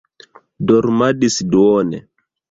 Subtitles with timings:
[0.69, 1.99] Dormadis duone.